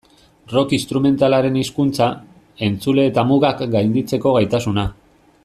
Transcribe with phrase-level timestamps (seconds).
[0.53, 2.07] Rock instrumentalaren hizkuntza,
[2.69, 4.89] entzule eta mugak gainditzeko gaitasuna.